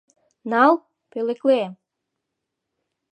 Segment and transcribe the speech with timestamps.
[0.51, 0.73] Нал,
[1.11, 1.71] пӧлеклем!